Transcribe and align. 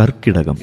കർക്കിടകം. 0.00 0.58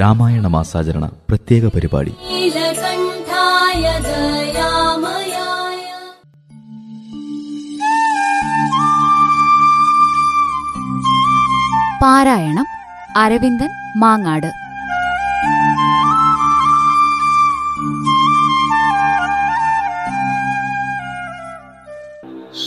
രാമായണ 0.00 0.46
മാസാചരണ 0.46 1.06
പ്രത്യേക 1.28 1.66
പരിപാടി. 1.66 2.14
പാരായണം 12.02 12.66
അരവിന്ദൻ 13.16 13.68
മാങ്ങാട്. 13.96 14.63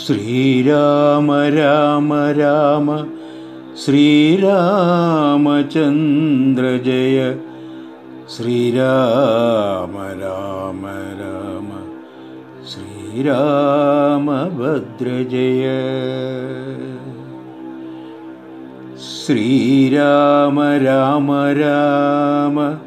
ശ്രീരാമ 0.07 1.49
രാമ 1.49 2.31
രാമ. 2.31 3.05
ശ്രീരാമചന്ദ്ര 3.85 6.77
ജയ. 6.77 7.35
ശ്രീരാമ 8.29 10.21
രാമ 10.21 10.87
രാമ. 11.19 11.69
ശ്രീരാമഭദ്രജയ 12.67 15.67
ശ്രീരാമ 19.25 20.77
രാമ 20.77 21.51
രാമ. 21.51 22.77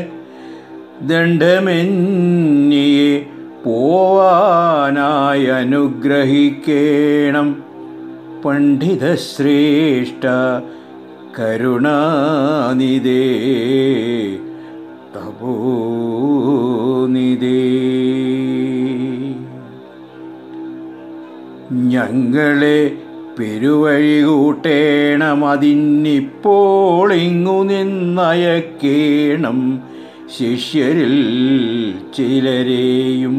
ദണ്ഡമെന്നിയെ 1.08 3.10
പോവാനായി 3.64 5.48
അനുഗ്രഹിക്കേണം 5.56 7.48
പണ്ഡിതശ്രേഷ്ഠ 8.44 10.24
കരുണാനിധേ 11.38 13.18
തപോനിധേ 15.14 15.48
ഞങ്ങളെ 21.92 22.96
പെരുവഴി 23.38 24.22
കൂട്ടേണം 24.22 25.48
അതിന്നിപ്പോൾ 25.48 27.14
ഇങ്ങു 27.26 27.62
നിന്നയക്കേണം. 27.62 29.58
ശിഷ്യരിൽ 30.36 31.16
ചിലരെയും 32.16 33.36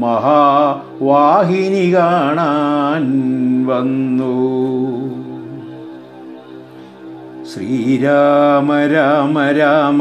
മഹാവാഹിനി 0.01 1.85
കാണാൻ 1.93 3.05
വന്നു. 3.69 4.35
ശ്രീരാമ 7.51 8.69
രാമ 8.93 9.37
രാമ 9.59 9.99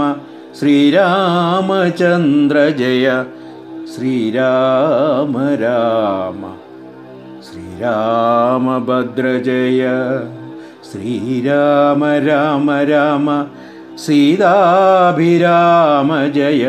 ശ്രീരാമചന്ദ്ര 0.58 2.56
ജയ 2.80 3.06
ശ്രീരാമ 3.92 5.34
രാമ 5.62 6.42
ശ്രീരാമഭദ്ര 7.46 9.24
ജയ 9.48 9.82
ശ്രീരാമ 10.90 12.02
രാമ 12.28 12.68
രാമ 12.92 13.26
സീതാഭിരാമ 14.04 16.10
ജയ 16.36 16.64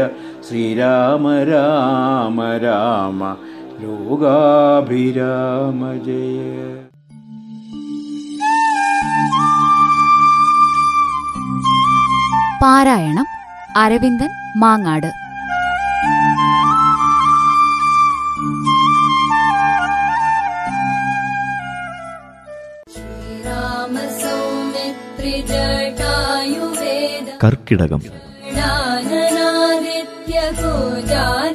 ശ്രീരാമ 0.50 1.44
രാമ 1.44 2.58
രാമ 2.58 3.36
ലോകാഭിരാമ 3.80 5.98
ജയ. 5.98 6.78
പാരായണം 12.62 13.26
അരവിന്ദൻ 13.78 14.28
മാങ്ങാട്. 14.58 15.22
കർക്കിടകം. 27.44 28.31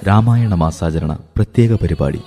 രാമായണ 0.09 0.55
മാസാചരണ 0.55 1.17
പ്രത്യേക 1.37 1.75
പരിപാടി. 1.75 2.21